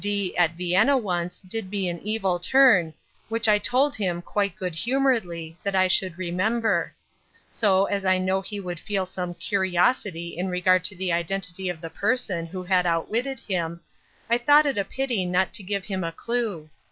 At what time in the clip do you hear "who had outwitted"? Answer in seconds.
12.47-13.41